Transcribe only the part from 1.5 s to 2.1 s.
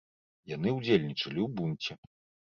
бунце.